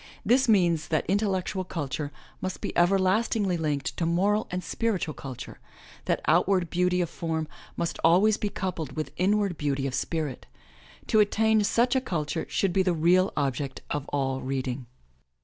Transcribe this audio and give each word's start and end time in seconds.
This 0.25 0.49
means 0.49 0.87
that 0.87 1.05
intellectual 1.07 1.63
culture 1.63 2.11
must 2.41 2.59
be 2.59 2.75
everlastingly 2.75 3.55
linked 3.55 3.95
to 3.97 4.05
moral 4.07 4.47
and 4.49 4.63
spiritual 4.63 5.13
culture, 5.13 5.59
that 6.05 6.21
outward 6.25 6.71
beauty 6.71 7.01
of 7.01 7.09
form 7.11 7.47
must 7.77 7.99
always 8.03 8.35
be 8.35 8.49
coupled 8.49 8.93
with 8.93 9.13
inward 9.15 9.59
beauty 9.59 9.85
of 9.85 9.93
spirit. 9.93 10.47
To 11.05 11.19
attain 11.19 11.63
such 11.63 11.95
a 11.95 12.01
culture 12.01 12.47
should 12.49 12.73
be 12.73 12.81
the 12.81 12.93
real 12.95 13.31
object 13.37 13.81
of 13.91 14.09
all 14.09 14.41
reading. 14.41 14.87